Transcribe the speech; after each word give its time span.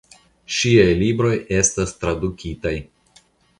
Ŝiaj 0.55 0.85
libroj 1.01 1.35
estas 1.59 1.95
tradukitaj. 2.01 2.75